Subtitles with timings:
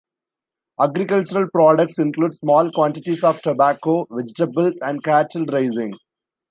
[0.79, 5.93] Agricultural products include small quantities of tobacco, vegetables, and cattle raising.